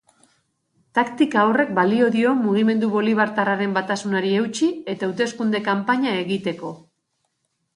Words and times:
Taktika 0.99 1.41
horrek 1.49 1.73
balio 1.79 2.07
dio 2.15 2.31
mugimendu 2.39 2.89
bolibartarraren 2.95 3.75
batasunari 3.77 4.33
eutsi 4.39 4.71
eta 4.95 5.09
hauteskunde 5.11 5.63
kanpaina 5.69 6.17
egiteko. 6.25 6.73